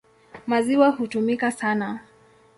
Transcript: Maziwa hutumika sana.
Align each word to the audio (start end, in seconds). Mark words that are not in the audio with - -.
Maziwa 0.47 0.89
hutumika 0.91 1.51
sana. 1.51 1.99